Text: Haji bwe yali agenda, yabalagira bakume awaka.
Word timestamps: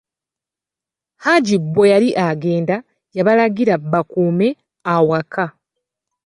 Haji 1.23 1.55
bwe 1.73 1.85
yali 1.93 2.09
agenda, 2.29 2.75
yabalagira 3.15 3.73
bakume 3.91 4.47
awaka. 4.93 5.45